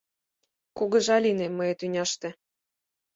[0.77, 2.29] Кугыжа лийнем мые тӱняште».